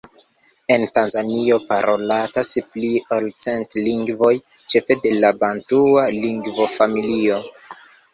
En 0.75 0.83
Tanzanio 0.93 1.57
parolatas 1.73 2.49
pli 2.75 2.89
ol 3.17 3.27
cent 3.45 3.75
lingvoj, 3.89 4.31
ĉefe 4.75 4.97
de 5.05 5.13
la 5.19 5.31
bantua 5.45 6.07
lingvofamilio. 6.25 7.39